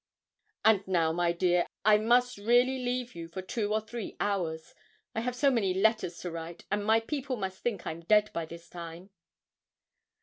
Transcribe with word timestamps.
'And 0.65 0.81
now, 0.87 1.11
my 1.11 1.31
dear, 1.31 1.67
I 1.85 1.99
must 1.99 2.39
really 2.39 2.83
leave 2.83 3.13
you 3.13 3.27
for 3.27 3.43
two 3.43 3.71
or 3.71 3.79
three 3.79 4.15
hours. 4.19 4.73
I 5.13 5.19
have 5.19 5.33
ever 5.35 5.37
so 5.37 5.51
many 5.51 5.75
letters 5.75 6.17
to 6.21 6.31
write, 6.31 6.65
and 6.71 6.83
my 6.83 7.01
people 7.01 7.35
must 7.35 7.61
think 7.61 7.85
I'm 7.85 8.01
dead 8.01 8.31
by 8.33 8.45
this 8.47 8.67
time.' 8.67 9.11